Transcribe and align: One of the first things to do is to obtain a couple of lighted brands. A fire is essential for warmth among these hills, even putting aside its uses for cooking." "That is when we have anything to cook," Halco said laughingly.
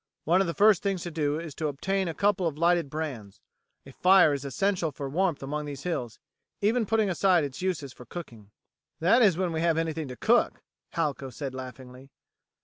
One 0.23 0.41
of 0.41 0.47
the 0.47 0.55
first 0.55 0.81
things 0.81 1.03
to 1.03 1.11
do 1.11 1.39
is 1.39 1.53
to 1.53 1.67
obtain 1.67 2.07
a 2.07 2.15
couple 2.15 2.47
of 2.47 2.57
lighted 2.57 2.89
brands. 2.89 3.39
A 3.85 3.91
fire 3.91 4.33
is 4.33 4.43
essential 4.43 4.91
for 4.91 5.07
warmth 5.07 5.43
among 5.43 5.65
these 5.65 5.83
hills, 5.83 6.17
even 6.59 6.87
putting 6.87 7.07
aside 7.07 7.43
its 7.43 7.61
uses 7.61 7.93
for 7.93 8.05
cooking." 8.07 8.49
"That 8.99 9.21
is 9.21 9.37
when 9.37 9.51
we 9.53 9.61
have 9.61 9.77
anything 9.77 10.07
to 10.07 10.15
cook," 10.15 10.63
Halco 10.93 11.29
said 11.31 11.53
laughingly. 11.53 12.09